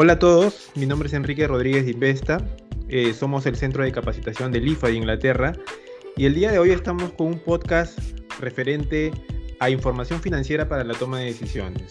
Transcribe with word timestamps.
Hola 0.00 0.12
a 0.12 0.18
todos, 0.20 0.70
mi 0.76 0.86
nombre 0.86 1.08
es 1.08 1.12
Enrique 1.12 1.48
Rodríguez 1.48 1.84
de 1.84 1.90
Investa, 1.90 2.40
eh, 2.88 3.12
somos 3.12 3.46
el 3.46 3.56
centro 3.56 3.82
de 3.82 3.90
capacitación 3.90 4.52
del 4.52 4.68
IFA 4.68 4.86
de 4.86 4.94
Inglaterra 4.94 5.52
y 6.16 6.26
el 6.26 6.36
día 6.36 6.52
de 6.52 6.60
hoy 6.60 6.70
estamos 6.70 7.10
con 7.14 7.26
un 7.26 7.40
podcast 7.40 7.98
referente 8.38 9.10
a 9.58 9.70
información 9.70 10.20
financiera 10.20 10.68
para 10.68 10.84
la 10.84 10.94
toma 10.94 11.18
de 11.18 11.24
decisiones. 11.24 11.90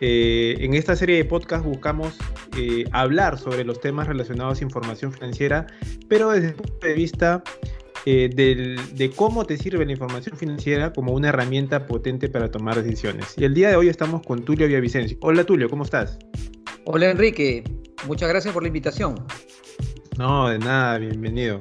Eh, 0.00 0.56
en 0.58 0.74
esta 0.74 0.96
serie 0.96 1.18
de 1.18 1.24
podcasts 1.24 1.64
buscamos 1.64 2.18
eh, 2.56 2.82
hablar 2.90 3.38
sobre 3.38 3.62
los 3.62 3.80
temas 3.80 4.08
relacionados 4.08 4.60
a 4.60 4.64
información 4.64 5.12
financiera, 5.12 5.68
pero 6.08 6.32
desde 6.32 6.48
el 6.48 6.54
punto 6.54 6.84
de 6.84 6.94
vista 6.94 7.44
de 8.04 9.12
cómo 9.14 9.44
te 9.44 9.56
sirve 9.56 9.86
la 9.86 9.92
información 9.92 10.36
financiera 10.36 10.92
como 10.92 11.12
una 11.12 11.28
herramienta 11.28 11.86
potente 11.86 12.28
para 12.28 12.50
tomar 12.50 12.82
decisiones. 12.82 13.34
Y 13.36 13.44
el 13.44 13.54
día 13.54 13.68
de 13.68 13.76
hoy 13.76 13.88
estamos 13.88 14.22
con 14.22 14.44
Tulio 14.44 14.66
Villavicencio. 14.66 15.16
Hola 15.20 15.44
Tulio, 15.44 15.70
¿cómo 15.70 15.84
estás? 15.84 16.18
Hola 16.86 17.10
Enrique, 17.10 17.62
muchas 18.06 18.28
gracias 18.30 18.54
por 18.54 18.62
la 18.62 18.68
invitación. 18.68 19.14
No, 20.16 20.48
de 20.48 20.58
nada, 20.58 20.98
bienvenido. 20.98 21.58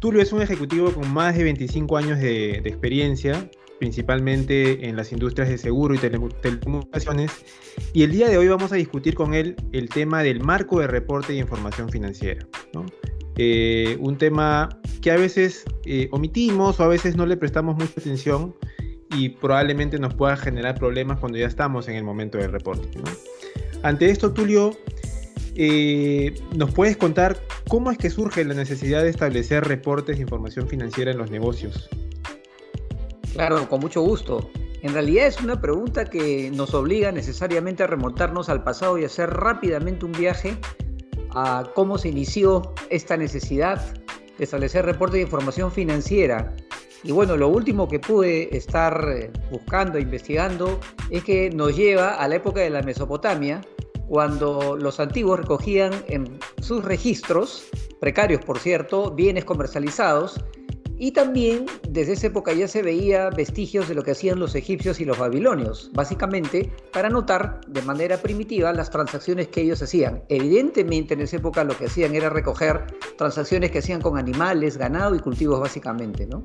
Tulio 0.00 0.20
es 0.20 0.32
un 0.32 0.42
ejecutivo 0.42 0.92
con 0.92 1.12
más 1.14 1.36
de 1.36 1.44
25 1.44 1.96
años 1.96 2.18
de, 2.18 2.56
experiencia, 2.58 3.48
principalmente 3.78 4.88
en 4.88 4.96
las 4.96 5.12
industrias 5.12 5.48
de 5.48 5.58
seguro 5.58 5.94
y 5.94 5.98
telecomunicaciones, 5.98 7.30
y 7.92 8.02
el 8.02 8.10
día 8.10 8.28
de 8.28 8.36
hoy 8.36 8.48
vamos 8.48 8.72
a 8.72 8.76
discutir 8.76 9.14
con 9.14 9.32
él 9.32 9.54
el 9.72 9.88
tema 9.88 10.24
del 10.24 10.40
marco 10.40 10.80
de 10.80 10.88
reporte 10.88 11.32
y 11.32 11.38
información 11.38 11.88
financiera. 11.88 12.46
Eh, 13.36 13.96
un 14.00 14.18
tema 14.18 14.80
que 15.00 15.12
a 15.12 15.16
veces 15.16 15.64
eh, 15.84 16.08
omitimos 16.10 16.80
o 16.80 16.82
a 16.82 16.88
veces 16.88 17.16
no 17.16 17.26
le 17.26 17.36
prestamos 17.36 17.76
mucha 17.76 18.00
atención 18.00 18.56
y 19.12 19.28
probablemente 19.28 19.98
nos 20.00 20.14
pueda 20.14 20.36
generar 20.36 20.78
problemas 20.78 21.20
cuando 21.20 21.38
ya 21.38 21.46
estamos 21.46 21.86
en 21.86 21.94
el 21.94 22.02
momento 22.02 22.38
del 22.38 22.50
reporte. 22.50 22.88
Ante 23.82 24.10
esto, 24.10 24.32
Tulio, 24.32 24.76
eh, 25.54 26.34
¿nos 26.54 26.72
puedes 26.72 26.96
contar 26.96 27.38
cómo 27.68 27.90
es 27.90 27.98
que 27.98 28.10
surge 28.10 28.44
la 28.44 28.54
necesidad 28.54 29.02
de 29.02 29.10
establecer 29.10 29.64
reportes 29.64 30.16
de 30.16 30.22
información 30.22 30.68
financiera 30.68 31.10
en 31.10 31.18
los 31.18 31.30
negocios? 31.30 31.88
Claro, 33.32 33.68
con 33.68 33.80
mucho 33.80 34.02
gusto. 34.02 34.50
En 34.82 34.92
realidad 34.92 35.26
es 35.26 35.40
una 35.40 35.60
pregunta 35.60 36.04
que 36.04 36.50
nos 36.50 36.74
obliga 36.74 37.10
necesariamente 37.10 37.82
a 37.82 37.86
remontarnos 37.86 38.48
al 38.48 38.62
pasado 38.62 38.98
y 38.98 39.04
hacer 39.04 39.30
rápidamente 39.30 40.04
un 40.04 40.12
viaje 40.12 40.56
a 41.30 41.70
cómo 41.74 41.98
se 41.98 42.08
inició 42.08 42.74
esta 42.90 43.16
necesidad 43.16 43.82
de 44.38 44.44
establecer 44.44 44.84
reportes 44.84 45.14
de 45.14 45.22
información 45.22 45.72
financiera. 45.72 46.54
Y 47.04 47.12
bueno, 47.12 47.36
lo 47.36 47.48
último 47.48 47.88
que 47.88 48.00
pude 48.00 48.56
estar 48.56 49.08
eh, 49.08 49.30
buscando, 49.50 49.98
investigando, 49.98 50.80
es 51.10 51.22
que 51.24 51.50
nos 51.50 51.76
lleva 51.76 52.14
a 52.14 52.28
la 52.28 52.36
época 52.36 52.60
de 52.60 52.70
la 52.70 52.82
Mesopotamia, 52.82 53.60
cuando 54.08 54.76
los 54.76 55.00
antiguos 55.00 55.40
recogían 55.40 55.92
en 56.08 56.38
sus 56.60 56.84
registros, 56.84 57.66
precarios 58.00 58.44
por 58.44 58.58
cierto, 58.58 59.10
bienes 59.10 59.44
comercializados, 59.44 60.40
y 60.98 61.12
también 61.12 61.66
desde 61.88 62.14
esa 62.14 62.28
época 62.28 62.52
ya 62.54 62.68
se 62.68 62.82
veía 62.82 63.28
vestigios 63.30 63.88
de 63.88 63.94
lo 63.94 64.02
que 64.02 64.12
hacían 64.12 64.38
los 64.38 64.54
egipcios 64.54 64.98
y 65.00 65.04
los 65.04 65.18
babilonios, 65.18 65.90
básicamente 65.92 66.72
para 66.92 67.08
anotar 67.08 67.60
de 67.66 67.82
manera 67.82 68.16
primitiva 68.16 68.72
las 68.72 68.90
transacciones 68.90 69.48
que 69.48 69.60
ellos 69.60 69.82
hacían. 69.82 70.22
Evidentemente 70.28 71.14
en 71.14 71.20
esa 71.20 71.36
época 71.36 71.64
lo 71.64 71.76
que 71.76 71.86
hacían 71.86 72.14
era 72.14 72.30
recoger 72.30 72.86
transacciones 73.18 73.70
que 73.70 73.80
hacían 73.80 74.00
con 74.00 74.18
animales, 74.18 74.78
ganado 74.78 75.14
y 75.14 75.18
cultivos 75.18 75.60
básicamente, 75.60 76.26
¿no? 76.26 76.44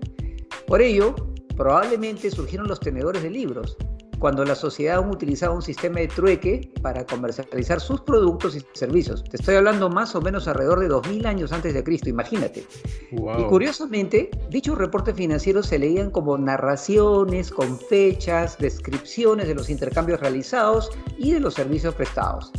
Por 0.72 0.82
ello, 0.82 1.14
probablemente 1.58 2.32
surgieron 2.32 2.66
los 2.66 2.80
tenedores 2.80 3.22
de 3.24 3.30
libros, 3.30 3.76
cuando 4.20 4.46
la 4.46 4.56
sociedad 4.56 5.00
aún 5.00 5.10
utilizaba 5.10 5.54
un 5.54 5.62
sistema 5.62 6.00
de 6.00 6.08
trueque 6.08 6.72
para 6.82 7.06
comercializar 7.06 7.82
sus 7.82 8.00
productos 8.00 8.56
y 8.56 8.62
servicios. 8.72 9.22
Te 9.26 9.36
estoy 9.36 9.56
hablando 9.56 9.90
más 9.90 10.16
o 10.16 10.22
menos 10.22 10.48
alrededor 10.48 10.80
de 10.80 10.88
2000 10.88 11.26
años 11.26 11.52
antes 11.52 11.74
de 11.74 11.84
Cristo, 11.84 12.08
imagínate. 12.08 12.66
Y 13.12 13.44
curiosamente, 13.50 14.32
dichos 14.50 14.78
reportes 14.78 15.14
financieros 15.14 15.68
se 15.68 15.78
leían 15.78 16.10
como 16.10 16.38
narraciones 16.38 17.52
con 17.52 17.78
fechas, 17.78 18.58
descripciones 18.58 19.50
de 19.50 19.56
los 19.56 19.70
intercambios 19.70 20.22
realizados 20.22 20.90
y 21.18 21.34
de 21.34 21.42
los 21.42 21.56
servicios 21.56 21.96
prestados. 21.96 22.50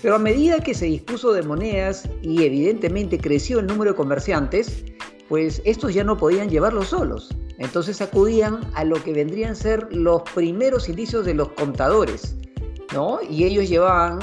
Pero 0.00 0.14
a 0.14 0.18
medida 0.18 0.60
que 0.60 0.72
se 0.72 0.86
dispuso 0.86 1.34
de 1.34 1.42
monedas 1.42 2.08
y 2.22 2.42
evidentemente 2.42 3.18
creció 3.18 3.58
el 3.58 3.66
número 3.66 3.90
de 3.90 3.98
comerciantes, 3.98 4.82
pues 5.30 5.62
estos 5.64 5.94
ya 5.94 6.02
no 6.02 6.16
podían 6.16 6.50
llevarlos 6.50 6.88
solos. 6.88 7.28
Entonces 7.58 8.00
acudían 8.00 8.68
a 8.74 8.82
lo 8.82 9.00
que 9.00 9.12
vendrían 9.12 9.52
a 9.52 9.54
ser 9.54 9.86
los 9.92 10.22
primeros 10.34 10.88
indicios 10.88 11.24
de 11.24 11.34
los 11.34 11.50
contadores, 11.50 12.36
¿no? 12.92 13.20
Y 13.22 13.44
ellos 13.44 13.68
llevaban 13.68 14.18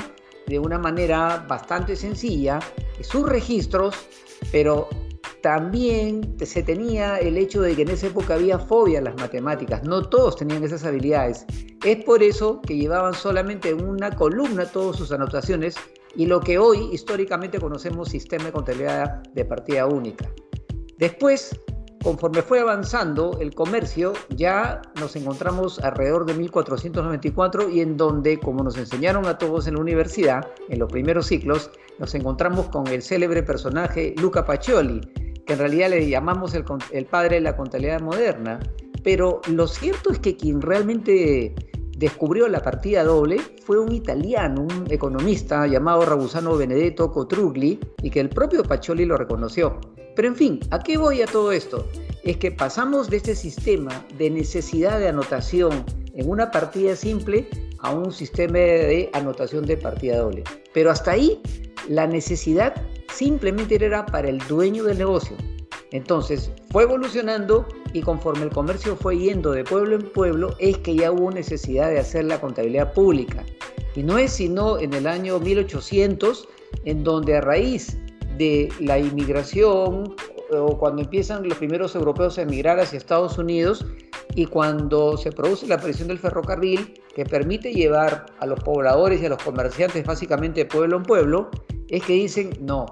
de 0.47 0.59
una 0.59 0.77
manera 0.77 1.45
bastante 1.47 1.95
sencilla 1.95 2.59
sus 2.99 3.27
registros, 3.27 3.95
pero 4.51 4.89
también 5.41 6.35
se 6.45 6.61
tenía 6.61 7.19
el 7.19 7.37
hecho 7.37 7.61
de 7.61 7.73
que 7.73 7.83
en 7.83 7.89
esa 7.89 8.07
época 8.07 8.33
había 8.33 8.59
fobia 8.59 8.99
a 8.99 9.03
las 9.03 9.15
matemáticas, 9.15 9.83
no 9.83 10.09
todos 10.09 10.35
tenían 10.35 10.61
esas 10.65 10.83
habilidades. 10.83 11.45
Es 11.85 12.03
por 12.03 12.21
eso 12.21 12.61
que 12.61 12.75
llevaban 12.75 13.13
solamente 13.13 13.69
en 13.69 13.87
una 13.87 14.11
columna 14.11 14.65
todas 14.65 14.97
sus 14.97 15.13
anotaciones 15.13 15.75
y 16.17 16.25
lo 16.25 16.41
que 16.41 16.57
hoy 16.57 16.89
históricamente 16.91 17.61
conocemos 17.61 18.09
sistema 18.09 18.45
de 18.45 18.51
contabilidad 18.51 19.23
de 19.33 19.45
partida 19.45 19.85
única. 19.85 20.29
Después 20.97 21.59
Conforme 22.07 22.41
fue 22.41 22.59
avanzando 22.59 23.37
el 23.41 23.53
comercio, 23.53 24.13
ya 24.29 24.81
nos 24.97 25.15
encontramos 25.15 25.79
alrededor 25.79 26.25
de 26.25 26.35
1494 26.35 27.69
y 27.69 27.81
en 27.81 27.97
donde, 27.97 28.39
como 28.39 28.63
nos 28.63 28.77
enseñaron 28.77 29.25
a 29.25 29.37
todos 29.37 29.67
en 29.67 29.73
la 29.73 29.81
universidad, 29.81 30.47
en 30.69 30.79
los 30.79 30.89
primeros 30.89 31.27
ciclos, 31.27 31.71
nos 31.99 32.15
encontramos 32.15 32.69
con 32.69 32.87
el 32.87 33.01
célebre 33.01 33.43
personaje 33.43 34.13
Luca 34.21 34.45
Pacioli, 34.45 35.01
que 35.45 35.53
en 35.53 35.59
realidad 35.59 35.89
le 35.89 36.07
llamamos 36.07 36.53
el, 36.53 37.05
padre 37.05 37.35
de 37.35 37.41
la 37.41 37.57
contabilidad 37.57 37.99
moderna. 37.99 38.59
Pero 39.03 39.41
lo 39.49 39.67
cierto 39.67 40.11
es 40.11 40.19
que 40.19 40.37
quien 40.37 40.61
realmente 40.61 41.55
descubrió 41.97 42.47
la 42.47 42.61
partida 42.61 43.03
doble 43.03 43.39
fue 43.65 43.79
un 43.79 43.91
italiano, 43.91 44.61
un 44.61 44.85
economista 44.89 45.67
llamado 45.67 46.05
Rabusano 46.05 46.55
Benedetto 46.55 47.11
Cotrugli, 47.11 47.79
y 48.01 48.09
que 48.11 48.19
el 48.19 48.29
propio 48.29 48.63
Pacioli 48.63 49.03
lo 49.03 49.17
reconoció. 49.17 49.79
Pero 50.17 50.29
en 50.29 50.35
fin, 50.35 50.59
¿a 50.71 50.79
qué 50.79 50.97
voy 50.97 51.21
a 51.21 51.27
todo 51.27 51.51
esto? 51.51 51.87
Es 52.23 52.37
que 52.37 52.51
pasamos 52.51 53.07
de 53.07 53.17
este 53.17 53.35
sistema 53.35 54.03
de 54.17 54.31
necesidad 54.31 54.99
de 54.99 55.09
anotación 55.09 55.85
en 56.15 56.27
una 56.27 56.49
partida 56.49 56.95
simple 56.95 57.47
a 57.77 57.91
un 57.91 58.11
sistema 58.11 58.57
de 58.57 59.11
anotación 59.13 59.67
de 59.67 59.77
partida 59.77 60.17
doble. 60.17 60.43
Pero 60.73 60.89
hasta 60.89 61.11
ahí 61.11 61.39
la 61.87 62.07
necesidad 62.07 62.73
simplemente 63.13 63.75
era 63.75 64.07
para 64.07 64.27
el 64.27 64.39
dueño 64.47 64.85
del 64.85 64.97
negocio. 64.97 65.37
Entonces 65.91 66.49
fue 66.71 66.81
evolucionando 66.81 67.67
y 67.93 68.01
conforme 68.01 68.45
el 68.45 68.49
comercio 68.49 68.95
fue 68.95 69.19
yendo 69.19 69.51
de 69.51 69.65
pueblo 69.65 69.97
en 69.97 70.11
pueblo 70.13 70.55
es 70.57 70.79
que 70.79 70.95
ya 70.95 71.11
hubo 71.11 71.29
necesidad 71.29 71.91
de 71.91 71.99
hacer 71.99 72.25
la 72.25 72.41
contabilidad 72.41 72.91
pública. 72.91 73.45
Y 73.95 74.01
no 74.01 74.17
es 74.17 74.31
sino 74.31 74.79
en 74.79 74.95
el 74.95 75.05
año 75.05 75.39
1800 75.39 76.49
en 76.85 77.03
donde 77.03 77.37
a 77.37 77.41
raíz 77.41 77.99
de 78.37 78.69
la 78.79 78.99
inmigración 78.99 80.15
o 80.51 80.77
cuando 80.77 81.01
empiezan 81.01 81.47
los 81.47 81.57
primeros 81.57 81.95
europeos 81.95 82.37
a 82.37 82.43
emigrar 82.43 82.79
hacia 82.79 82.97
Estados 82.97 83.37
Unidos 83.37 83.85
y 84.35 84.45
cuando 84.45 85.17
se 85.17 85.31
produce 85.31 85.67
la 85.67 85.75
aparición 85.75 86.07
del 86.07 86.19
ferrocarril 86.19 86.93
que 87.15 87.25
permite 87.25 87.73
llevar 87.73 88.27
a 88.39 88.45
los 88.45 88.59
pobladores 88.61 89.21
y 89.21 89.25
a 89.25 89.29
los 89.29 89.41
comerciantes 89.43 90.05
básicamente 90.05 90.61
de 90.61 90.65
pueblo 90.65 90.97
en 90.97 91.03
pueblo, 91.03 91.49
es 91.89 92.03
que 92.03 92.13
dicen, 92.13 92.51
no, 92.61 92.85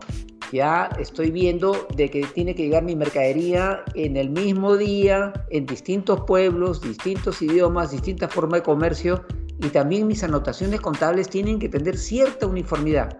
ya 0.52 0.90
estoy 1.00 1.32
viendo 1.32 1.88
de 1.96 2.10
que 2.10 2.24
tiene 2.34 2.56
que 2.56 2.64
llegar 2.64 2.84
mi 2.84 2.96
mercadería 2.96 3.84
en 3.94 4.18
el 4.18 4.30
mismo 4.30 4.78
día, 4.78 5.34
en 5.50 5.66
distintos 5.66 6.22
pueblos, 6.22 6.82
distintos 6.82 7.42
idiomas, 7.42 7.92
distintas 7.92 8.34
formas 8.34 8.62
de 8.62 8.64
comercio 8.64 9.26
y 9.62 9.68
también 9.68 10.08
mis 10.08 10.24
anotaciones 10.24 10.82
contables 10.82 11.30
tienen 11.30 11.60
que 11.60 11.70
tener 11.70 11.98
cierta 11.98 12.48
uniformidad. 12.48 13.18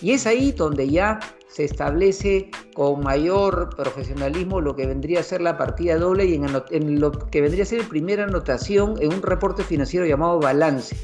Y 0.00 0.12
es 0.12 0.26
ahí 0.26 0.52
donde 0.52 0.88
ya 0.88 1.18
se 1.48 1.64
establece 1.64 2.50
con 2.74 3.00
mayor 3.00 3.70
profesionalismo 3.76 4.60
lo 4.60 4.76
que 4.76 4.86
vendría 4.86 5.20
a 5.20 5.22
ser 5.22 5.40
la 5.40 5.56
partida 5.56 5.96
doble 5.96 6.26
y 6.26 6.34
en, 6.34 7.00
lo 7.00 7.12
que 7.12 7.40
vendría 7.40 7.62
a 7.62 7.66
ser 7.66 7.82
la 7.82 7.88
primera 7.88 8.24
anotación 8.24 8.94
en 9.00 9.12
un 9.12 9.22
reporte 9.22 9.62
financiero 9.62 10.06
llamado 10.06 10.38
balance. 10.38 10.96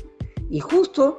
Y 0.50 0.60
justo 0.60 1.16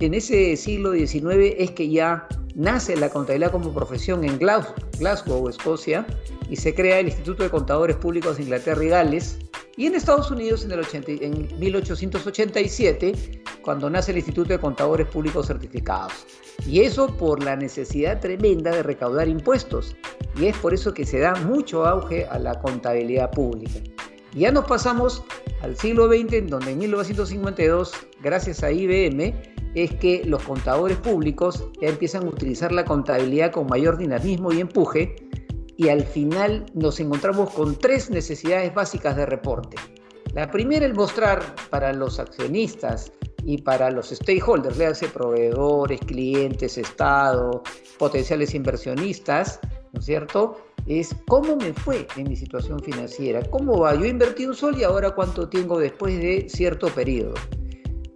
en 0.00 0.14
ese 0.14 0.56
siglo 0.56 0.92
XIX 0.92 1.54
es 1.58 1.70
que 1.70 1.88
ya 1.88 2.28
nace 2.54 2.96
la 2.96 3.08
contabilidad 3.08 3.50
como 3.50 3.72
profesión 3.72 4.24
en 4.24 4.38
Glasgow, 4.38 5.48
Escocia, 5.48 6.06
y 6.50 6.56
se 6.56 6.74
crea 6.74 7.00
el 7.00 7.06
Instituto 7.06 7.42
de 7.42 7.50
Contadores 7.50 7.96
Públicos 7.96 8.36
de 8.36 8.44
Inglaterra 8.44 8.84
y 8.84 8.88
Gales. 8.88 9.38
Y 9.76 9.86
en 9.86 9.94
Estados 9.94 10.30
Unidos, 10.30 10.64
en, 10.64 10.72
el 10.72 10.86
en 11.22 11.48
1887, 11.58 13.42
cuando 13.66 13.90
nace 13.90 14.12
el 14.12 14.18
Instituto 14.18 14.50
de 14.50 14.60
Contadores 14.60 15.08
Públicos 15.08 15.48
Certificados. 15.48 16.24
Y 16.68 16.82
eso 16.82 17.08
por 17.08 17.42
la 17.42 17.56
necesidad 17.56 18.20
tremenda 18.20 18.70
de 18.70 18.84
recaudar 18.84 19.26
impuestos. 19.26 19.96
Y 20.36 20.46
es 20.46 20.56
por 20.58 20.72
eso 20.72 20.94
que 20.94 21.04
se 21.04 21.18
da 21.18 21.34
mucho 21.34 21.84
auge 21.84 22.26
a 22.26 22.38
la 22.38 22.60
contabilidad 22.60 23.32
pública. 23.32 23.80
Y 24.32 24.40
ya 24.40 24.52
nos 24.52 24.66
pasamos 24.66 25.24
al 25.62 25.76
siglo 25.76 26.06
XX, 26.06 26.34
en 26.34 26.46
donde 26.46 26.70
en 26.70 26.78
1952, 26.78 27.92
gracias 28.22 28.62
a 28.62 28.70
IBM, 28.70 29.34
es 29.74 29.92
que 29.96 30.22
los 30.24 30.44
contadores 30.44 30.98
públicos 30.98 31.66
ya 31.80 31.88
empiezan 31.88 32.22
a 32.22 32.28
utilizar 32.28 32.70
la 32.70 32.84
contabilidad 32.84 33.50
con 33.50 33.66
mayor 33.66 33.98
dinamismo 33.98 34.52
y 34.52 34.60
empuje 34.60 35.16
y 35.76 35.88
al 35.88 36.04
final 36.04 36.66
nos 36.74 37.00
encontramos 37.00 37.50
con 37.50 37.76
tres 37.76 38.10
necesidades 38.10 38.72
básicas 38.72 39.16
de 39.16 39.26
reporte. 39.26 39.76
La 40.34 40.52
primera 40.52 40.86
es 40.86 40.94
mostrar 40.94 41.42
para 41.68 41.92
los 41.92 42.20
accionistas 42.20 43.12
y 43.44 43.58
para 43.58 43.90
los 43.90 44.08
stakeholders, 44.10 44.76
le 44.76 44.86
hace 44.86 45.08
proveedores, 45.08 46.00
clientes, 46.00 46.78
Estado, 46.78 47.62
potenciales 47.98 48.54
inversionistas, 48.54 49.60
¿no 49.92 50.00
es 50.00 50.06
cierto? 50.06 50.58
Es 50.86 51.14
cómo 51.26 51.56
me 51.56 51.72
fue 51.72 52.06
en 52.16 52.28
mi 52.28 52.36
situación 52.36 52.80
financiera, 52.80 53.42
cómo 53.50 53.80
va, 53.80 53.94
yo 53.94 54.04
invertí 54.04 54.46
un 54.46 54.54
sol 54.54 54.76
y 54.78 54.84
ahora 54.84 55.10
cuánto 55.12 55.48
tengo 55.48 55.78
después 55.78 56.16
de 56.18 56.48
cierto 56.48 56.88
periodo 56.88 57.34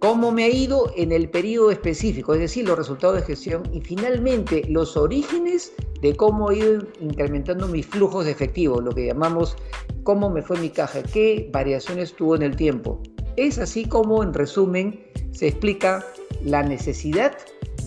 cómo 0.01 0.31
me 0.31 0.45
ha 0.45 0.49
ido 0.49 0.91
en 0.97 1.11
el 1.11 1.29
periodo 1.29 1.69
específico, 1.69 2.33
es 2.33 2.39
decir, 2.39 2.67
los 2.67 2.75
resultados 2.75 3.17
de 3.17 3.21
gestión 3.21 3.61
y 3.71 3.81
finalmente 3.81 4.63
los 4.67 4.97
orígenes 4.97 5.73
de 6.01 6.15
cómo 6.15 6.49
he 6.49 6.57
ido 6.57 6.81
incrementando 6.99 7.67
mis 7.67 7.85
flujos 7.85 8.25
de 8.25 8.31
efectivo, 8.31 8.81
lo 8.81 8.91
que 8.91 9.05
llamamos 9.05 9.55
cómo 10.01 10.31
me 10.31 10.41
fue 10.41 10.57
mi 10.57 10.71
caja, 10.71 11.03
qué 11.03 11.47
variaciones 11.53 12.15
tuvo 12.15 12.35
en 12.35 12.41
el 12.41 12.55
tiempo. 12.55 12.99
Es 13.37 13.59
así 13.59 13.85
como, 13.85 14.23
en 14.23 14.33
resumen, 14.33 14.99
se 15.31 15.47
explica 15.47 16.05
la 16.43 16.63
necesidad 16.63 17.37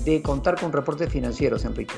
de 0.04 0.22
contar 0.22 0.58
con 0.58 0.72
reportes 0.72 1.10
financieros, 1.10 1.64
Enrique. 1.64 1.94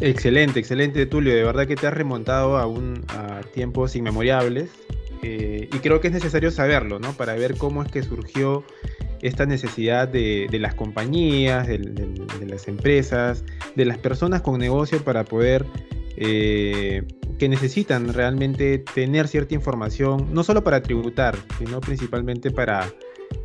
Excelente, 0.00 0.60
excelente, 0.60 1.04
Tulio. 1.06 1.34
De 1.34 1.44
verdad 1.44 1.66
que 1.66 1.76
te 1.76 1.86
has 1.86 1.94
remontado 1.94 2.56
a, 2.56 2.66
un, 2.66 3.04
a 3.08 3.42
tiempos 3.52 3.94
inmemorables 3.96 4.70
eh, 5.22 5.68
y 5.70 5.78
creo 5.78 6.00
que 6.00 6.08
es 6.08 6.14
necesario 6.14 6.50
saberlo, 6.50 6.98
¿no? 6.98 7.12
Para 7.12 7.34
ver 7.34 7.56
cómo 7.56 7.82
es 7.82 7.90
que 7.90 8.02
surgió 8.02 8.64
esta 9.20 9.44
necesidad 9.44 10.08
de, 10.08 10.48
las 10.58 10.74
compañías, 10.74 11.66
de, 11.66 11.78
las 12.46 12.68
empresas, 12.68 13.44
de 13.76 13.84
las 13.84 13.98
personas 13.98 14.40
con 14.40 14.58
negocio 14.58 15.04
para 15.04 15.24
poder, 15.24 15.66
eh, 16.16 17.02
que 17.38 17.48
necesitan 17.48 18.14
realmente 18.14 18.78
tener 18.78 19.28
cierta 19.28 19.54
información, 19.54 20.28
no 20.32 20.42
solo 20.42 20.64
para 20.64 20.82
tributar, 20.82 21.36
sino 21.58 21.80
principalmente 21.80 22.50
para 22.50 22.90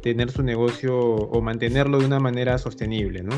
tener 0.05 0.29
su 0.29 0.43
negocio 0.43 0.95
o 0.95 1.41
mantenerlo 1.41 1.97
de 1.97 2.05
una 2.05 2.19
manera 2.19 2.59
sostenible, 2.59 3.23
¿no? 3.23 3.33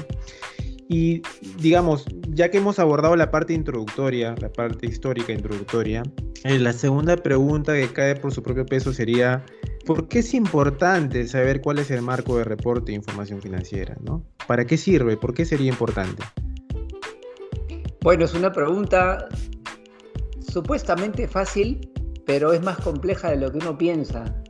Y 0.90 1.22
digamos, 1.62 2.06
ya 2.28 2.52
que 2.52 2.58
hemos 2.58 2.78
abordado 2.78 3.16
la 3.16 3.32
parte 3.32 3.54
introductoria, 3.54 4.36
la 4.42 4.52
parte 4.52 4.86
histórica 4.86 5.32
introductoria, 5.32 6.04
eh, 6.44 6.60
la 6.60 6.74
segunda 6.74 7.16
pregunta 7.16 7.74
que 7.74 7.88
cae 7.88 8.16
por 8.18 8.34
su 8.34 8.44
propio 8.44 8.66
peso 8.66 8.92
sería, 8.92 9.46
¿por 9.86 10.10
qué 10.10 10.20
es 10.20 10.34
importante 10.34 11.26
saber 11.28 11.62
cuál 11.62 11.80
es 11.80 11.90
el 11.90 12.02
marco 12.02 12.38
de 12.38 12.44
reporte 12.44 12.92
de 12.92 12.98
información 12.98 13.42
financiera? 13.42 13.96
¿no? 14.02 14.26
¿Para 14.46 14.66
qué 14.66 14.76
sirve? 14.78 15.16
¿Por 15.16 15.34
qué 15.34 15.46
sería 15.46 15.70
importante? 15.70 16.24
Bueno, 18.02 18.26
es 18.26 18.34
una 18.34 18.52
pregunta 18.52 19.30
supuestamente 20.52 21.30
fácil, 21.30 21.90
pero 22.26 22.52
es 22.52 22.62
más 22.62 22.78
compleja 22.80 23.30
de 23.30 23.38
lo 23.38 23.52
que 23.52 23.58
uno 23.58 23.78
piensa. 23.78 24.44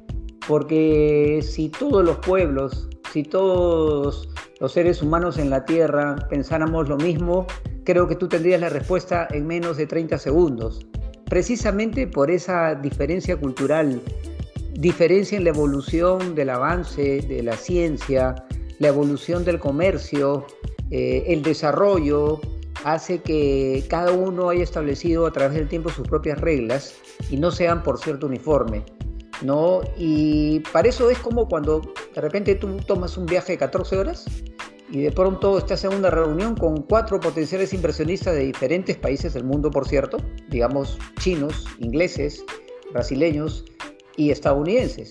Porque 0.48 1.42
si 1.44 1.70
todos 1.70 2.06
los 2.06 2.18
pueblos, 2.18 2.88
si 3.12 3.24
todos 3.24 4.30
los 4.60 4.72
seres 4.72 5.02
humanos 5.02 5.38
en 5.38 5.50
la 5.50 5.66
Tierra 5.66 6.16
pensáramos 6.30 6.88
lo 6.88 6.98
mismo, 6.98 7.46
creo 7.84 8.08
que 8.08 8.16
tú 8.16 8.28
tendrías 8.28 8.62
la 8.62 8.70
respuesta 8.70 9.28
en 9.32 9.46
menos 9.46 9.78
de 9.78 9.88
30 9.88 10.18
segundos. 10.18 10.86
Precisamente 11.26 12.08
por 12.08 12.32
esa 12.32 12.76
diferencia 12.76 13.38
cultural, 13.38 14.02
diferencia 14.74 15.38
en 15.38 15.44
la 15.44 15.50
evolución 15.50 16.36
del 16.36 16.50
avance 16.50 17.22
de 17.22 17.44
la 17.44 17.58
ciencia, 17.58 18.36
la 18.80 18.88
evolución 18.88 19.44
del 19.44 19.60
comercio, 19.60 20.46
eh, 20.92 21.26
el 21.28 21.42
desarrollo, 21.44 22.40
hace 22.84 23.22
que 23.22 23.84
cada 23.90 24.12
uno 24.12 24.50
haya 24.50 24.64
establecido 24.64 25.26
a 25.26 25.32
través 25.32 25.58
del 25.58 25.68
tiempo 25.68 25.90
sus 25.90 26.08
propias 26.08 26.40
reglas 26.40 26.96
y 27.30 27.38
no 27.38 27.52
sean, 27.52 27.84
por 27.84 28.00
cierto, 28.00 28.28
uniforme. 28.28 28.84
¿No? 29.42 29.82
Y 29.98 30.60
para 30.72 30.90
eso 30.90 31.10
es 31.10 31.20
como 31.20 31.48
cuando 31.48 31.82
de 32.14 32.22
repente 32.22 32.56
tú 32.56 32.78
tomas 32.78 33.18
un 33.18 33.26
viaje 33.26 33.54
de 33.54 33.58
14 33.58 33.98
horas 33.98 34.26
y 34.90 35.02
de 35.02 35.12
pronto 35.12 35.58
estás 35.58 35.84
en 35.84 35.94
una 35.94 36.10
reunión 36.10 36.56
con 36.56 36.84
cuatro 36.84 37.20
potenciales 37.20 37.74
inversionistas 37.74 38.34
de 38.34 38.46
diferentes 38.46 38.96
países 38.98 39.34
del 39.34 39.44
mundo, 39.44 39.70
por 39.70 39.88
cierto, 39.88 40.18
digamos 40.50 40.98
chinos, 41.20 41.66
ingleses, 41.80 42.44
brasileños 42.94 43.66
y 44.16 44.32
estadounidenses. 44.32 45.10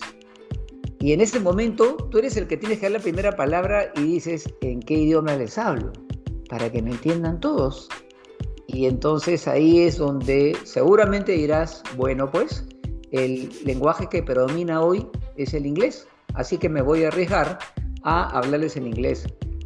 Y 0.99 1.13
en 1.13 1.21
ese 1.21 1.39
momento 1.39 1.95
tú 2.09 2.17
eres 2.17 2.37
el 2.37 2.47
que 2.47 2.57
tienes 2.57 2.79
que 2.79 2.85
dar 2.85 2.93
la 2.93 2.99
primera 2.99 3.35
palabra 3.35 3.91
y 3.95 4.01
dices 4.01 4.51
en 4.61 4.79
qué 4.79 4.95
idioma 4.95 5.35
les 5.35 5.57
hablo, 5.57 5.93
para 6.49 6.71
que 6.71 6.81
me 6.81 6.91
entiendan 6.91 7.39
todos. 7.39 7.87
Y 8.65 8.87
entonces 8.87 9.47
ahí 9.47 9.81
es 9.81 9.97
donde 9.97 10.57
seguramente 10.63 11.33
dirás, 11.33 11.83
bueno 11.95 12.31
pues, 12.31 12.65
el 13.11 13.49
lenguaje 13.63 14.07
que 14.09 14.23
predomina 14.23 14.81
hoy 14.81 15.07
es 15.35 15.53
el 15.53 15.65
inglés, 15.65 16.07
así 16.33 16.57
que 16.57 16.69
me 16.69 16.81
voy 16.81 17.03
a 17.03 17.07
arriesgar 17.09 17.59
a 18.03 18.37
hablarles 18.37 18.77
en 18.77 18.87
inglés. 18.87 19.25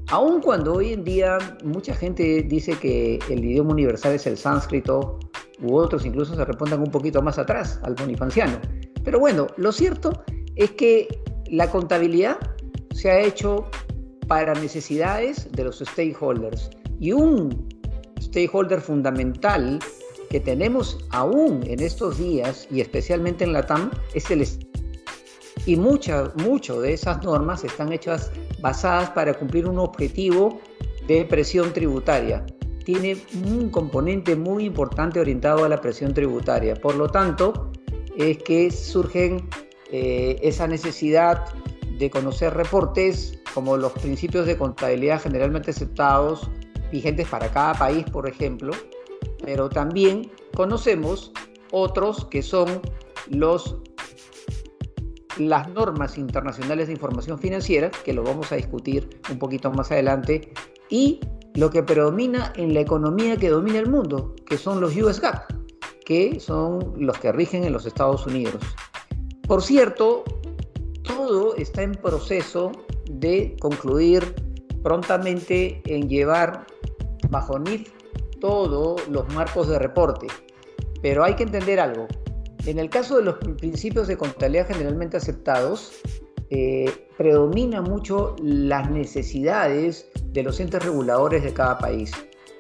Aun 0.09 0.41
cuando 0.41 0.73
hoy 0.73 0.93
en 0.93 1.03
día 1.03 1.37
mucha 1.63 1.95
gente 1.95 2.43
dice 2.43 2.73
que 2.73 3.19
el 3.29 3.45
idioma 3.45 3.71
universal 3.71 4.13
es 4.13 4.27
el 4.27 4.37
sánscrito, 4.37 5.19
u 5.61 5.75
otros 5.75 6.05
incluso 6.05 6.35
se 6.35 6.43
repontan 6.43 6.81
un 6.81 6.91
poquito 6.91 7.21
más 7.21 7.37
atrás, 7.37 7.79
al 7.83 7.95
bonifanciano. 7.95 8.59
Pero 9.03 9.19
bueno, 9.19 9.47
lo 9.57 9.71
cierto 9.71 10.23
es 10.55 10.71
que 10.71 11.07
la 11.45 11.69
contabilidad 11.69 12.37
se 12.93 13.11
ha 13.11 13.19
hecho 13.19 13.69
para 14.27 14.53
necesidades 14.53 15.51
de 15.51 15.63
los 15.63 15.79
stakeholders. 15.79 16.69
Y 16.99 17.13
un 17.13 17.67
stakeholder 18.19 18.81
fundamental 18.81 19.79
que 20.31 20.39
tenemos 20.39 20.97
aún 21.09 21.61
en 21.67 21.81
estos 21.81 22.17
días, 22.17 22.65
y 22.71 22.79
especialmente 22.79 23.43
en 23.43 23.51
la 23.51 23.65
TAM, 23.65 23.91
es 24.13 24.31
el 24.31 24.47
y 25.65 25.75
muchas 25.75 26.33
mucho 26.37 26.81
de 26.81 26.93
esas 26.93 27.21
normas 27.23 27.65
están 27.65 27.91
hechas 27.91 28.31
basadas 28.61 29.09
para 29.11 29.33
cumplir 29.33 29.67
un 29.67 29.77
objetivo 29.77 30.59
de 31.05 31.25
presión 31.25 31.73
tributaria. 31.73 32.45
Tiene 32.85 33.17
un 33.45 33.69
componente 33.69 34.35
muy 34.35 34.65
importante 34.65 35.19
orientado 35.19 35.65
a 35.65 35.69
la 35.69 35.79
presión 35.81 36.13
tributaria. 36.13 36.75
Por 36.75 36.95
lo 36.95 37.09
tanto, 37.09 37.71
es 38.17 38.37
que 38.39 38.71
surgen 38.71 39.47
eh, 39.91 40.37
esa 40.41 40.65
necesidad 40.65 41.45
de 41.99 42.09
conocer 42.09 42.53
reportes 42.55 43.37
como 43.53 43.75
los 43.75 43.91
principios 43.91 44.47
de 44.47 44.57
contabilidad 44.57 45.21
generalmente 45.21 45.71
aceptados, 45.71 46.49
vigentes 46.91 47.27
para 47.27 47.51
cada 47.51 47.73
país, 47.73 48.05
por 48.09 48.27
ejemplo, 48.27 48.71
pero 49.43 49.69
también 49.69 50.31
conocemos 50.55 51.31
otros 51.71 52.25
que 52.25 52.41
son 52.41 52.81
los, 53.29 53.77
las 55.37 55.69
normas 55.69 56.17
internacionales 56.17 56.87
de 56.87 56.93
información 56.93 57.39
financiera, 57.39 57.91
que 58.03 58.13
lo 58.13 58.23
vamos 58.23 58.51
a 58.51 58.55
discutir 58.55 59.21
un 59.29 59.39
poquito 59.39 59.71
más 59.71 59.91
adelante, 59.91 60.53
y 60.89 61.19
lo 61.55 61.69
que 61.69 61.83
predomina 61.83 62.53
en 62.55 62.73
la 62.73 62.81
economía 62.81 63.37
que 63.37 63.49
domina 63.49 63.79
el 63.79 63.89
mundo, 63.89 64.35
que 64.45 64.57
son 64.57 64.79
los 64.81 64.95
US 64.95 65.19
GAAP, 65.19 65.51
que 66.05 66.39
son 66.39 66.93
los 66.97 67.17
que 67.19 67.31
rigen 67.31 67.63
en 67.63 67.73
los 67.73 67.85
Estados 67.85 68.25
Unidos. 68.25 68.61
Por 69.47 69.61
cierto, 69.61 70.23
todo 71.03 71.55
está 71.55 71.83
en 71.83 71.93
proceso 71.93 72.71
de 73.09 73.55
concluir 73.59 74.35
prontamente 74.83 75.81
en 75.85 76.09
llevar 76.09 76.65
bajo 77.29 77.59
NIF 77.59 78.00
todos 78.41 79.07
los 79.07 79.33
marcos 79.33 79.69
de 79.69 79.79
reporte. 79.79 80.27
Pero 81.01 81.23
hay 81.23 81.35
que 81.35 81.43
entender 81.43 81.79
algo. 81.79 82.07
En 82.65 82.77
el 82.77 82.89
caso 82.89 83.15
de 83.15 83.23
los 83.23 83.35
principios 83.37 84.07
de 84.07 84.17
contabilidad 84.17 84.67
generalmente 84.67 85.15
aceptados, 85.15 85.93
eh, 86.49 87.07
predomina 87.17 87.81
mucho 87.81 88.35
las 88.43 88.91
necesidades 88.91 90.09
de 90.25 90.43
los 90.43 90.59
entes 90.59 90.83
reguladores 90.83 91.43
de 91.43 91.53
cada 91.53 91.77
país. 91.77 92.11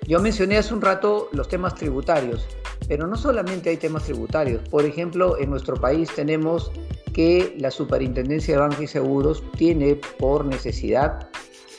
Yo 0.07 0.19
mencioné 0.19 0.57
hace 0.57 0.73
un 0.73 0.81
rato 0.81 1.27
los 1.33 1.49
temas 1.49 1.75
tributarios, 1.75 2.47
pero 2.87 3.05
no 3.05 3.15
solamente 3.15 3.69
hay 3.69 3.77
temas 3.77 4.03
tributarios. 4.03 4.67
Por 4.69 4.85
ejemplo, 4.85 5.37
en 5.37 5.49
nuestro 5.49 5.75
país 5.75 6.09
tenemos 6.15 6.71
que 7.13 7.55
la 7.59 7.69
Superintendencia 7.69 8.55
de 8.55 8.61
Bancos 8.61 8.81
y 8.81 8.87
Seguros 8.87 9.43
tiene 9.57 9.99
por 10.17 10.45
necesidad 10.45 11.29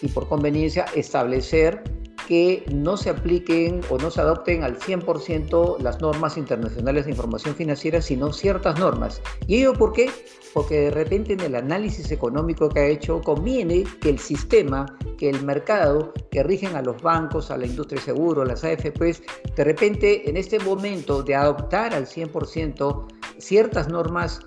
y 0.02 0.08
por 0.08 0.28
conveniencia 0.28 0.84
establecer 0.94 1.82
que 2.26 2.64
no 2.72 2.96
se 2.96 3.10
apliquen 3.10 3.80
o 3.90 3.98
no 3.98 4.10
se 4.10 4.20
adopten 4.20 4.62
al 4.62 4.78
100% 4.78 5.78
las 5.80 6.00
normas 6.00 6.36
internacionales 6.36 7.04
de 7.04 7.12
información 7.12 7.54
financiera, 7.54 8.00
sino 8.00 8.32
ciertas 8.32 8.78
normas. 8.78 9.20
¿Y 9.46 9.58
ello 9.58 9.72
por 9.72 9.92
qué? 9.92 10.10
Porque 10.52 10.80
de 10.80 10.90
repente 10.90 11.32
en 11.32 11.40
el 11.40 11.54
análisis 11.54 12.10
económico 12.10 12.68
que 12.68 12.80
ha 12.80 12.86
hecho 12.86 13.20
conviene 13.20 13.84
que 14.00 14.10
el 14.10 14.18
sistema, 14.18 14.86
que 15.18 15.30
el 15.30 15.42
mercado 15.44 16.12
que 16.30 16.42
rigen 16.42 16.76
a 16.76 16.82
los 16.82 17.00
bancos, 17.00 17.50
a 17.50 17.56
la 17.56 17.66
industria 17.66 18.00
de 18.00 18.04
seguro, 18.04 18.42
a 18.42 18.44
las 18.44 18.64
AFPs, 18.64 19.22
de 19.56 19.64
repente 19.64 20.28
en 20.28 20.36
este 20.36 20.58
momento 20.58 21.22
de 21.22 21.34
adoptar 21.34 21.94
al 21.94 22.06
100% 22.06 23.21
ciertas 23.42 23.88
normas 23.88 24.40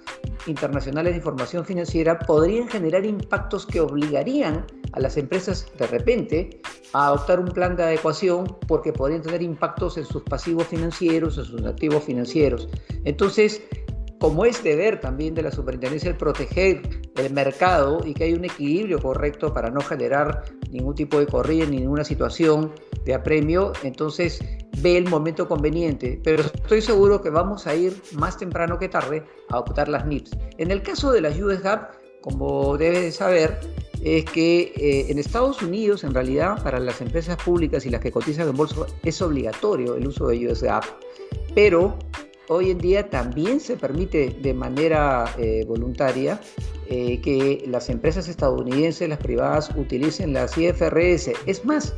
internacionales 0.48 1.14
de 1.14 1.18
información 1.18 1.66
financiera 1.66 2.18
podrían 2.20 2.68
generar 2.68 3.06
impactos 3.06 3.66
que 3.66 3.82
obligarían 3.82 4.66
a 4.94 5.00
las 5.00 5.18
empresas 5.18 5.68
de 5.78 5.88
repente 5.88 6.62
a 6.94 7.08
adoptar 7.08 7.40
un 7.40 7.48
plan 7.48 7.76
de 7.76 7.84
adecuación 7.84 8.46
porque 8.68 8.94
podrían 8.94 9.22
tener 9.22 9.42
impactos 9.42 9.98
en 9.98 10.06
sus 10.06 10.24
pasivos 10.24 10.68
financieros, 10.68 11.38
en 11.38 11.46
sus 11.46 11.66
activos 11.66 12.04
financieros. 12.04 12.70
Entonces, 13.04 13.62
como 14.20 14.46
es 14.46 14.64
deber 14.64 15.02
también 15.02 15.36
de 15.36 15.44
la 15.44 15.52
superintendencia 15.52 16.10
el 16.10 16.18
proteger 16.18 16.82
el 17.18 17.34
mercado 17.34 18.00
y 18.06 18.14
que 18.14 18.26
hay 18.26 18.34
un 18.34 18.46
equilibrio 18.46 19.00
correcto 19.00 19.54
para 19.54 19.70
no 19.70 19.82
generar 19.82 20.44
ningún 20.72 20.96
tipo 20.96 21.20
de 21.20 21.28
corrida 21.28 21.66
ni 21.66 21.78
ninguna 21.78 22.04
situación 22.04 22.72
de 23.04 23.14
apremio, 23.14 23.74
entonces 23.84 24.40
ve 24.82 24.98
el 24.98 25.10
momento 25.10 25.48
conveniente. 25.48 26.20
Pero 26.24 26.44
estoy 26.44 26.82
seguro 26.82 27.22
que 27.22 27.30
vamos 27.30 27.68
a 27.68 27.76
ir 27.76 28.02
más 28.14 28.38
temprano 28.38 28.78
que 28.80 28.90
tarde 28.90 29.24
a 29.50 29.56
adoptar 29.56 29.88
las 29.88 30.06
NIPS. 30.06 30.32
En 30.58 30.72
el 30.72 30.82
caso 30.82 31.12
de 31.12 31.22
las 31.22 31.40
US 31.40 31.62
GAAP, 31.62 31.94
como 32.22 32.78
debes 32.78 33.16
saber, 33.16 33.60
es 34.02 34.26
que 34.26 34.74
eh, 34.76 35.06
en 35.10 35.20
Estados 35.20 35.62
Unidos, 35.62 36.04
en 36.04 36.14
realidad, 36.14 36.62
para 36.64 36.80
las 36.80 37.02
empresas 37.02 37.38
públicas 37.38 37.86
y 37.86 37.90
las 37.90 38.02
que 38.02 38.12
cotizan 38.12 38.48
en 38.48 38.56
bolsa, 38.56 38.86
es 39.04 39.22
obligatorio 39.22 39.96
el 39.96 40.08
uso 40.08 40.28
de 40.28 40.48
US 40.48 40.64
GAAP. 40.64 40.84
Pero 41.54 41.98
hoy 42.48 42.72
en 42.72 42.78
día 42.78 43.10
también 43.10 43.60
se 43.60 43.78
permite 43.78 44.36
de 44.42 44.54
manera 44.54 45.26
eh, 45.38 45.66
voluntaria 45.68 46.40
eh, 46.88 47.20
que 47.22 47.64
las 47.68 47.90
empresas 47.90 48.28
estadounidenses, 48.28 49.10
las 49.10 49.18
privadas, 49.18 49.72
utilicen 49.76 50.34
las 50.34 50.58
IFRS. 50.58 51.32
Es 51.46 51.66
más, 51.66 51.96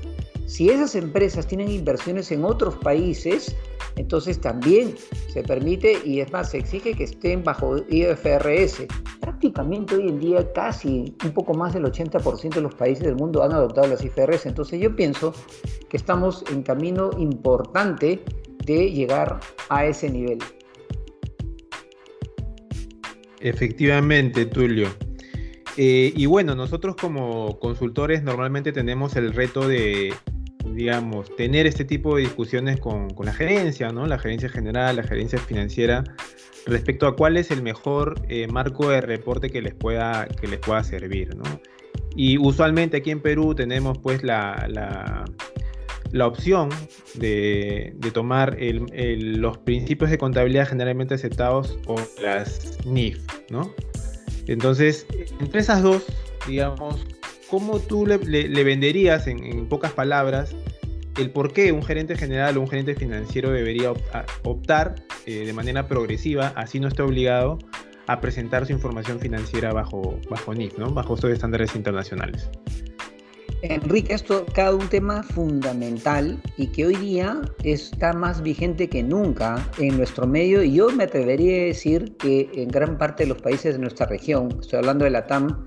si 0.48 0.70
esas 0.70 0.96
empresas 0.96 1.46
tienen 1.46 1.70
inversiones 1.70 2.32
en 2.32 2.46
otros 2.46 2.76
países, 2.78 3.54
entonces 3.98 4.40
también 4.40 4.96
se 5.28 5.44
permite 5.44 5.98
y 6.06 6.22
es 6.22 6.32
más, 6.32 6.52
se 6.52 6.60
exige 6.60 6.94
que 6.94 7.04
estén 7.04 7.44
bajo 7.44 7.76
IFRS. 7.90 8.88
Prácticamente 9.20 9.96
hoy 9.96 10.08
en 10.08 10.20
día 10.22 10.54
casi 10.54 11.14
un 11.26 11.32
poco 11.32 11.54
más 11.54 11.74
del 11.74 11.84
80% 11.84 12.56
de 12.56 12.62
los 12.62 12.74
países 12.76 13.04
del 13.04 13.16
mundo 13.16 13.44
han 13.44 13.52
adoptado 13.52 13.88
las 13.88 14.02
IFRS. 14.06 14.46
Entonces 14.46 14.80
yo 14.80 14.96
pienso 14.96 15.34
que 15.90 15.98
estamos 15.98 16.46
en 16.50 16.64
camino 16.64 17.10
importante 17.18 18.24
de 18.66 18.90
llegar 18.90 19.42
a 19.68 19.86
ese 19.86 20.10
nivel. 20.10 20.40
Efectivamente, 23.42 24.46
Tulio. 24.46 24.88
Eh, 25.76 26.14
y 26.16 26.26
bueno, 26.26 26.56
nosotros 26.56 26.96
como 26.96 27.60
consultores 27.60 28.24
normalmente 28.24 28.72
tenemos 28.72 29.16
el 29.16 29.34
reto 29.34 29.68
de, 29.68 30.12
digamos, 30.78 31.36
tener 31.36 31.66
este 31.66 31.84
tipo 31.84 32.16
de 32.16 32.22
discusiones 32.22 32.80
con, 32.80 33.08
la 33.24 33.34
gerencia, 33.34 33.90
¿no? 33.90 34.06
La 34.06 34.20
gerencia 34.20 34.48
general, 34.48 34.96
la 34.96 35.04
gerencia 35.04 35.40
financiera, 35.40 36.04
respecto 36.66 37.08
a 37.08 37.16
cuál 37.16 37.36
es 37.36 37.52
el 37.52 37.64
mejor 37.64 38.22
eh, 38.30 38.48
marco 38.48 38.90
de 38.90 39.02
reporte 39.02 39.50
que 39.50 39.62
les 39.62 39.74
pueda, 39.74 40.28
que 40.40 40.48
les 40.48 40.60
pueda 40.60 40.84
servir, 40.84 41.36
¿no? 41.36 41.44
Y 42.16 42.38
usualmente 42.38 42.98
aquí 42.98 43.12
en 43.12 43.22
Perú 43.22 43.56
tenemos 43.56 43.98
pues 43.98 44.24
la, 44.24 44.68
la 46.12 46.28
opción 46.28 46.70
de, 47.16 47.96
tomar 48.14 48.58
los 48.60 49.58
principios 49.58 50.12
de 50.12 50.18
contabilidad 50.18 50.68
generalmente 50.68 51.16
aceptados 51.16 51.78
o 51.88 51.96
las 52.22 52.78
NIF, 52.86 53.20
¿no? 53.50 53.74
Entonces, 54.48 55.06
entre 55.40 55.60
esas 55.60 55.82
dos, 55.82 56.06
digamos, 56.48 57.06
¿cómo 57.50 57.80
tú 57.80 58.06
le, 58.06 58.18
venderías 58.64 59.28
en, 59.28 59.68
pocas 59.68 59.92
palabras 59.92 60.56
el 61.18 61.32
por 61.32 61.52
qué 61.52 61.72
un 61.72 61.84
gerente 61.84 62.16
general 62.16 62.58
o 62.58 62.62
un 62.62 62.68
gerente 62.68 62.94
financiero 62.96 63.52
debería 63.52 63.92
optar 64.44 64.96
eh, 65.26 65.46
de 65.46 65.54
manera 65.54 65.88
progresiva, 65.88 66.54
así 66.56 66.80
no 66.80 66.88
esté 66.88 67.02
obligado, 67.02 67.58
a 68.06 68.22
presentar 68.22 68.66
su 68.66 68.72
información 68.72 69.20
financiera 69.20 69.74
bajo, 69.74 70.20
bajo 70.30 70.54
NIF, 70.54 70.78
¿no? 70.78 70.92
bajo 70.92 71.16
estos 71.16 71.32
estándares 71.32 71.76
internacionales? 71.76 72.50
Enrique, 73.64 74.14
esto 74.14 74.46
cada 74.54 74.76
un 74.76 74.88
tema 74.88 75.24
fundamental 75.24 76.40
y 76.58 76.68
que 76.68 76.86
hoy 76.86 76.96
día 76.96 77.42
está 77.64 78.14
más 78.14 78.44
vigente 78.44 78.88
que 78.88 79.02
nunca 79.02 79.68
en 79.80 79.98
nuestro 79.98 80.28
medio 80.28 80.62
y 80.62 80.74
yo 80.74 80.92
me 80.92 81.06
atrevería 81.06 81.64
a 81.64 81.66
decir 81.66 82.16
que 82.18 82.52
en 82.54 82.70
gran 82.70 83.00
parte 83.00 83.24
de 83.24 83.30
los 83.30 83.42
países 83.42 83.74
de 83.74 83.80
nuestra 83.80 84.06
región, 84.06 84.60
estoy 84.62 84.78
hablando 84.78 85.06
de 85.06 85.12
la 85.12 85.26
TAM, 85.26 85.66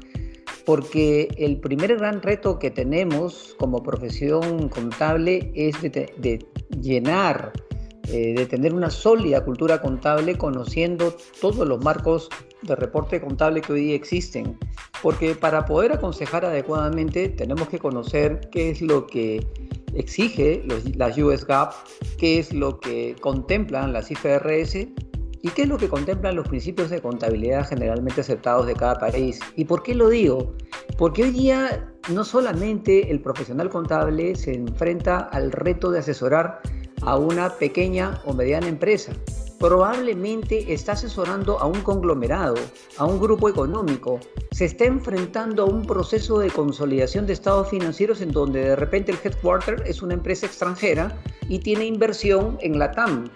porque 0.71 1.27
el 1.37 1.59
primer 1.59 1.97
gran 1.97 2.23
reto 2.23 2.61
que 2.61 2.71
tenemos 2.71 3.57
como 3.59 3.83
profesión 3.83 4.69
contable 4.69 5.50
es 5.57 5.83
de, 5.83 6.47
llenar, 6.81 7.53
eh, 8.07 8.35
de 8.37 8.47
tener 8.47 8.73
una 8.73 8.89
sólida 8.89 9.45
cultura 9.45 9.81
contable 9.81 10.39
conociendo 10.39 11.17
todos 11.41 11.67
los 11.67 11.83
marcos 11.83 12.29
de 12.62 12.77
reporte 12.77 13.21
contable 13.21 13.62
que 13.62 13.73
hoy 13.73 13.81
día 13.87 13.97
existen 13.97 14.57
porque 15.03 15.35
para 15.35 15.65
poder 15.65 15.91
aconsejar 15.91 16.45
adecuadamente 16.45 17.29
tenemos 17.31 17.69
que 17.69 17.81
conocer 17.81 18.39
qué 18.53 18.71
es 18.71 18.81
lo 18.81 19.09
que 19.09 19.45
exige 19.93 20.62
las 20.95 21.19
US 21.19 21.45
GAAP, 21.49 21.73
qué 22.17 22.39
es 22.39 22.53
lo 22.53 22.79
que 22.79 23.17
contemplan 23.21 23.93
las 23.93 24.09
IFRS 24.12 24.87
y 25.42 25.49
qué 25.50 25.62
es 25.62 25.68
lo 25.68 25.78
que 25.78 25.88
contemplan 25.88 26.37
los 26.37 26.49
principios 26.49 26.90
de 26.90 27.00
contabilidad 27.00 27.68
generalmente 27.68 28.20
aceptados 28.20 28.66
de 28.66 28.75
cada 28.75 28.99
país. 28.99 29.40
¿Y 29.56 29.64
por 29.64 29.82
qué 29.82 29.94
lo 29.94 30.09
digo? 30.09 30.54
Porque 30.99 31.23
hoy 31.23 31.30
día 31.30 31.90
no 32.12 32.25
solamente 32.25 33.11
el 33.11 33.20
profesional 33.20 33.70
contable 33.70 34.35
se 34.37 34.54
enfrenta 34.54 35.18
al 35.18 35.52
reto 35.52 35.90
de 35.90 36.00
asesorar 36.00 36.61
a 37.02 37.16
una 37.16 37.50
pequeña 37.50 38.20
o 38.26 38.35
mediana 38.35 38.68
empresa, 38.68 39.12
probablemente 39.59 40.73
está 40.73 40.92
asesorando 40.92 41.59
a 41.59 41.66
un 41.66 41.80
conglomerado, 41.82 42.56
a 42.99 43.04
un 43.04 43.20
grupo 43.20 43.49
económico, 43.49 44.20
se 44.52 44.64
está 44.64 44.85
enfrentando 44.85 45.62
a 45.62 45.66
un 45.66 45.87
proceso 45.87 46.38
de 46.38 46.50
consolidación 46.50 47.26
de 47.26 47.35
estados 47.35 47.68
financieros 47.68 48.20
en 48.20 48.32
donde 48.32 48.61
de 48.61 48.76
repente 48.76 49.12
el 49.12 49.18
headquarter 49.23 49.82
es 49.87 50.02
una 50.02 50.14
empresa 50.14 50.47
extranjera 50.47 51.18
y 51.49 51.59
tiene 51.59 51.85
inversión 51.85 52.59
en 52.61 52.78
la 52.78 52.90
TAM. 52.90 53.30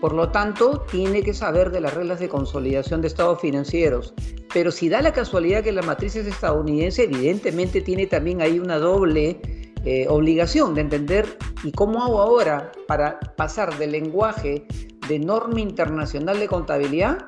Por 0.00 0.12
lo 0.12 0.30
tanto, 0.30 0.84
tiene 0.90 1.22
que 1.22 1.34
saber 1.34 1.70
de 1.70 1.80
las 1.80 1.94
reglas 1.94 2.20
de 2.20 2.28
consolidación 2.28 3.00
de 3.00 3.08
estados 3.08 3.40
financieros. 3.40 4.14
Pero 4.52 4.70
si 4.70 4.88
da 4.88 5.02
la 5.02 5.12
casualidad 5.12 5.62
que 5.62 5.72
la 5.72 5.82
matriz 5.82 6.16
es 6.16 6.26
estadounidense, 6.26 7.04
evidentemente 7.04 7.80
tiene 7.80 8.06
también 8.06 8.40
ahí 8.40 8.58
una 8.58 8.78
doble 8.78 9.40
eh, 9.84 10.06
obligación 10.08 10.74
de 10.74 10.82
entender 10.82 11.38
y 11.62 11.72
cómo 11.72 12.02
hago 12.02 12.20
ahora 12.20 12.72
para 12.86 13.18
pasar 13.36 13.76
del 13.78 13.92
lenguaje 13.92 14.66
de 15.08 15.18
norma 15.18 15.60
internacional 15.60 16.38
de 16.38 16.46
contabilidad 16.46 17.26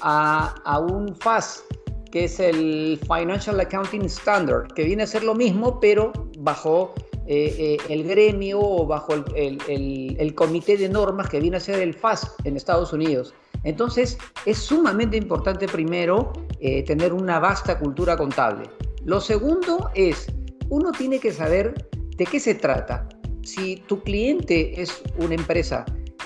a, 0.00 0.78
un 0.80 1.14
FAS, 1.14 1.64
que 2.10 2.24
es 2.24 2.40
el 2.40 2.98
Financial 3.02 3.58
Accounting 3.58 4.04
Standard, 4.06 4.72
que 4.74 4.84
viene 4.84 5.04
a 5.04 5.06
ser 5.06 5.22
lo 5.22 5.34
mismo, 5.34 5.78
pero 5.80 6.12
bajo 6.38 6.92
eh, 7.26 7.54
eh, 7.58 7.76
el 7.88 8.04
gremio 8.04 8.58
o 8.60 8.86
bajo 8.86 9.14
el, 9.14 10.34
comité 10.34 10.76
de 10.76 10.88
normas 10.88 11.28
que 11.28 11.38
viene 11.38 11.56
a 11.56 11.60
ser 11.60 11.80
el 11.80 11.94
FAS 11.94 12.34
en 12.44 12.56
Estados 12.56 12.92
Unidos. 12.92 13.34
Entonces, 13.64 14.18
es 14.44 14.58
sumamente 14.58 15.16
importante 15.16 15.68
primero 15.68 16.32
eh, 16.58 16.82
tener 16.82 17.12
una 17.12 17.38
vasta 17.38 17.78
cultura 17.78 18.16
contable. 18.16 18.68
Lo 19.04 19.20
segundo 19.20 19.90
es, 19.94 20.26
uno 20.68 20.90
tiene 20.90 21.20
que 21.20 21.32
saber 21.32 21.88
de 22.16 22.26
qué 22.26 22.40
se 22.40 22.54
trata. 22.56 23.08
Si 23.42 23.76
tu 23.86 24.00
cliente 24.02 24.80
es 24.80 25.02
una 25.18 25.34
empresa 25.34 25.84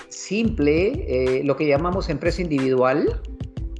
simple, 0.09 1.41
lo 1.43 1.55
que 1.55 1.67
llamamos 1.67 2.09
empresa 2.09 2.41
individual, 2.41 3.21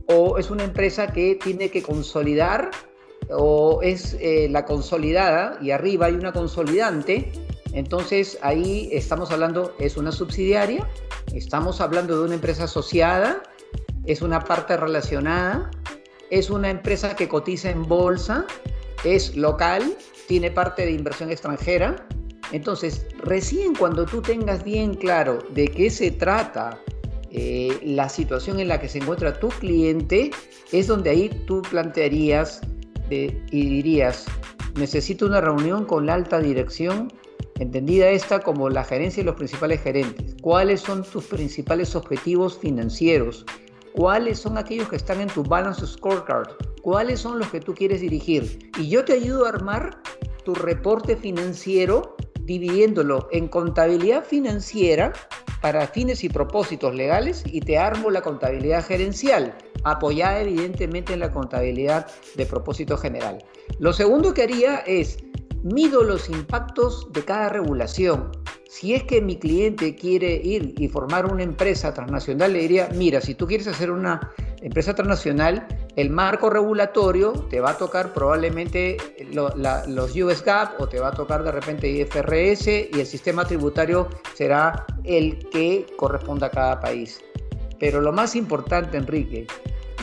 o 0.08 0.38
es 0.38 0.50
una 0.50 0.64
empresa 0.64 1.08
que 1.08 1.36
tiene 1.36 1.70
que 1.70 1.82
consolidar, 1.82 2.72
o 3.29 3.81
es 3.81 4.15
eh, 4.19 4.48
la 4.50 4.65
consolidada 4.65 5.57
y 5.62 5.72
arriba 5.72 6.07
hay 6.07 6.13
una 6.13 6.34
consolidante, 6.34 7.31
entonces 7.74 8.38
ahí 8.41 8.89
estamos 8.91 9.31
hablando, 9.31 9.75
es 9.79 9.98
una 9.98 10.12
subsidiaria, 10.12 10.88
estamos 11.34 11.81
hablando 11.81 12.17
de 12.17 12.25
una 12.25 12.36
empresa 12.36 12.65
asociada, 12.65 13.43
es 14.05 14.22
una 14.22 14.39
parte 14.41 14.77
relacionada, 14.77 15.69
es 16.29 16.50
una 16.50 16.69
empresa 16.69 17.15
que 17.15 17.27
cotiza 17.27 17.69
en 17.69 17.84
bolsa, 17.88 18.46
es 19.03 19.36
local, 19.36 19.96
tiene 20.27 20.51
parte 20.51 20.86
de 20.86 20.91
inversión 20.91 21.29
extranjera, 21.29 22.07
entonces, 22.51 23.05
recién 23.24 23.75
cuando 23.75 24.05
tú 24.05 24.22
tengas 24.22 24.63
bien 24.63 24.93
claro 24.93 25.39
de 25.50 25.67
qué 25.67 25.89
se 25.89 26.12
trata 26.12 26.79
eh, 27.29 27.77
la 27.84 28.07
situación 28.07 28.60
en 28.60 28.69
la 28.69 28.79
que 28.79 28.88
se 28.88 29.00
encuentra 29.00 29.38
tu 29.38 29.50
cliente, 29.50 30.31
es 30.72 30.88
donde 30.88 31.10
ahí 31.10 31.29
tú 31.46 31.62
plantearías 31.69 32.62
y 33.10 33.70
dirías, 33.70 34.26
necesito 34.76 35.26
una 35.26 35.42
reunión 35.42 35.86
con 35.86 36.06
la 36.06 36.14
alta 36.14 36.40
dirección, 36.40 37.12
entendida 37.60 38.10
esta 38.10 38.40
como 38.40 38.70
la 38.70 38.84
gerencia 38.84 39.22
y 39.22 39.26
los 39.26 39.36
principales 39.36 39.82
gerentes. 39.82 40.36
¿Cuáles 40.42 40.82
son 40.82 41.04
tus 41.04 41.26
principales 41.26 41.96
objetivos 41.96 42.58
financieros? 42.58 43.46
¿Cuáles 43.94 44.40
son 44.40 44.58
aquellos 44.58 44.90
que 44.90 44.96
están 44.96 45.22
en 45.22 45.28
tu 45.28 45.44
balance 45.44 45.86
scorecard? 45.88 46.50
¿Cuáles 46.84 47.20
son 47.20 47.40
los 47.40 47.50
que 47.50 47.60
tú 47.60 47.74
quieres 47.74 48.02
dirigir? 48.02 48.70
Y 48.78 48.90
yo 48.90 49.04
te 49.04 49.14
ayudo 49.14 49.46
a 49.46 49.50
armar 49.50 50.02
tu 50.46 50.54
reporte 50.54 51.16
financiero 51.16 52.16
dividiéndolo 52.44 53.28
en 53.32 53.48
contabilidad 53.48 54.24
financiera 54.24 55.12
para 55.62 55.88
fines 55.88 56.24
y 56.24 56.30
propósitos 56.30 56.96
legales 56.96 57.44
y 57.46 57.60
te 57.62 57.78
armo 57.78 58.10
la 58.10 58.22
contabilidad 58.22 58.86
gerencial, 58.86 59.58
apoyada 59.91 60.41
evidentemente 60.41 61.13
en 61.13 61.20
la 61.20 61.32
contabilidad 61.32 62.08
de 62.36 62.46
propósito 62.46 62.98
general. 62.98 63.44
Lo 63.79 63.94
segundo 63.94 64.34
que 64.34 64.44
haría 64.44 64.77
es 64.79 65.17
mido 65.63 66.03
los 66.03 66.29
impactos 66.29 67.12
de 67.13 67.24
cada 67.24 67.50
regulación. 67.50 68.32
Si 68.70 68.94
es 68.94 69.03
que 69.03 69.22
mi 69.22 69.38
cliente 69.38 69.96
quiere 69.96 70.36
ir 70.44 70.75
y 70.77 70.88
formar 70.88 71.32
una 71.32 71.44
empresa 71.44 71.94
transnacional, 71.94 72.53
le 72.53 72.60
diría, 72.60 72.89
mira, 72.94 73.22
si 73.22 73.34
tú 73.34 73.48
quieres 73.48 73.67
hacer 73.67 73.91
una 73.91 74.32
empresa 74.62 74.94
transnacional, 74.94 75.65
el 75.96 76.10
marco 76.10 76.50
regulatorio 76.50 77.32
te 77.50 77.60
va 77.60 77.72
a 77.72 77.77
tocar 77.77 78.13
probablemente 78.13 78.98
los 79.32 80.15
US 80.15 80.44
GAAP 80.44 80.79
o 80.79 80.88
te 80.88 81.00
va 81.00 81.08
a 81.08 81.12
tocar 81.12 81.44
de 81.44 81.51
repente 81.51 81.89
IFRS 81.89 82.67
y 82.67 83.00
el 83.00 83.06
sistema 83.06 83.46
tributario 83.46 84.10
será 84.36 84.86
el 85.06 85.39
que 85.50 85.88
corresponda 85.96 86.48
a 86.48 86.51
cada 86.51 86.79
país. 86.79 87.22
Pero 87.79 88.01
lo 88.01 88.12
más 88.12 88.36
importante, 88.36 88.98
Enrique, 88.98 89.48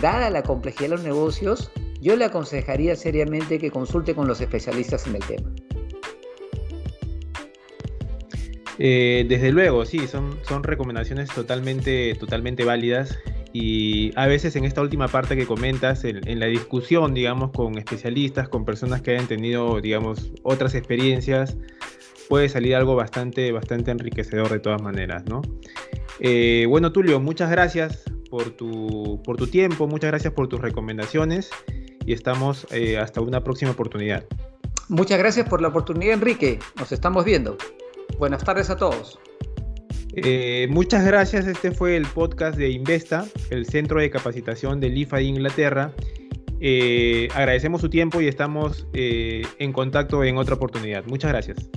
dada 0.04 0.28
la 0.28 0.42
complejidad 0.42 0.90
de 0.90 0.96
los 0.96 1.02
negocios, 1.02 1.72
yo 2.02 2.14
le 2.14 2.26
aconsejaría 2.26 2.94
seriamente 2.94 3.58
que 3.58 3.70
consulte 3.70 4.14
con 4.14 4.28
los 4.28 4.38
especialistas 4.42 5.06
en 5.06 5.16
el 5.16 5.24
tema. 5.24 5.50
Eh, 8.78 9.24
desde 9.26 9.50
luego, 9.50 9.86
sí, 9.86 10.06
son, 10.06 10.62
recomendaciones 10.62 11.30
totalmente, 11.30 12.14
totalmente 12.20 12.66
válidas 12.66 13.18
y 13.54 14.12
a 14.14 14.26
veces 14.26 14.56
en 14.56 14.66
esta 14.66 14.82
última 14.82 15.08
parte 15.08 15.36
que 15.36 15.46
comentas, 15.46 16.04
en, 16.04 16.38
la 16.38 16.46
discusión, 16.46 17.14
digamos, 17.14 17.52
con 17.52 17.78
especialistas, 17.78 18.50
con 18.50 18.66
personas 18.66 19.00
que 19.00 19.12
hayan 19.12 19.26
tenido, 19.26 19.80
digamos, 19.80 20.32
otras 20.42 20.74
experiencias, 20.74 21.56
puede 22.28 22.50
salir 22.50 22.74
algo 22.74 22.94
bastante, 22.94 23.52
bastante 23.52 23.90
enriquecedor 23.90 24.50
de 24.50 24.58
todas 24.58 24.82
maneras, 24.82 25.24
¿no? 25.24 25.40
Eh, 26.20 26.66
bueno, 26.68 26.92
Tulio, 26.92 27.20
muchas 27.20 27.50
gracias 27.50 28.04
por 28.34 28.50
tu, 28.50 29.22
por 29.22 29.36
tu 29.36 29.46
tiempo, 29.46 29.86
muchas 29.86 30.10
gracias 30.10 30.32
por 30.32 30.48
tus 30.48 30.60
recomendaciones 30.60 31.50
y 32.04 32.12
estamos 32.12 32.66
eh, 32.72 32.98
hasta 32.98 33.20
una 33.20 33.44
próxima 33.44 33.70
oportunidad. 33.70 34.24
Muchas 34.88 35.20
gracias 35.20 35.48
por 35.48 35.62
la 35.62 35.68
oportunidad, 35.68 36.14
Enrique. 36.14 36.58
Nos 36.76 36.90
estamos 36.90 37.24
viendo. 37.24 37.56
Buenas 38.18 38.42
tardes 38.42 38.70
a 38.70 38.76
todos. 38.76 39.20
Eh, 40.16 40.66
muchas 40.68 41.06
gracias. 41.06 41.46
Este 41.46 41.70
fue 41.70 41.96
el 41.96 42.06
podcast 42.06 42.58
de 42.58 42.70
Investa, 42.70 43.24
el 43.50 43.66
centro 43.66 44.00
de 44.00 44.10
capacitación 44.10 44.80
del 44.80 44.98
IFA 44.98 45.18
de 45.18 45.22
Inglaterra. 45.22 45.92
Eh, 46.58 47.28
agradecemos 47.36 47.82
su 47.82 47.88
tiempo 47.88 48.20
y 48.20 48.26
estamos 48.26 48.88
en 48.94 49.72
contacto 49.72 50.24
en 50.24 50.38
otra 50.38 50.56
oportunidad. 50.56 51.04
Muchas 51.06 51.30
gracias. 51.30 51.70